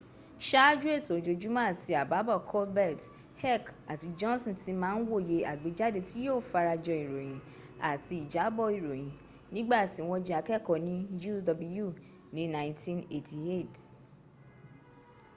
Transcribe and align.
sááju 0.49 0.87
ètò 0.97 1.11
ojoojúmọ́ 1.19 1.63
àtì 1.71 1.91
àbábọ̀ 2.03 2.43
colbert 2.51 3.01
heck 3.41 3.65
àti 3.91 4.07
johnson 4.19 4.55
ti 4.61 4.71
ma 4.81 4.89
ń 4.97 5.01
wòye 5.11 5.37
àgbéjáde 5.51 5.99
tí 6.07 6.17
yíó 6.23 6.35
fara 6.51 6.73
jọ 6.85 6.93
ìròyìn—àti 7.03 8.13
ìjábọ̀ 8.23 8.67
ìròyìn—nígbàtí 8.77 10.01
wọ́n 10.09 10.23
jẹ́ 10.27 10.37
akẹ́ẹ̀kọ́ 10.39 10.77
ní 10.85 10.93
uw 11.83 11.91
ní 12.33 12.43
1988 12.49 13.79